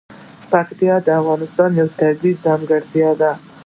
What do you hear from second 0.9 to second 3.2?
د افغانستان یوه طبیعي ځانګړتیا